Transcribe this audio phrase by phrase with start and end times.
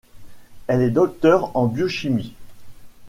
[0.65, 2.33] Elle est docteur en biochimie.